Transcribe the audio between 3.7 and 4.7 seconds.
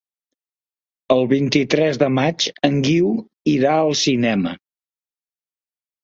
al cinema.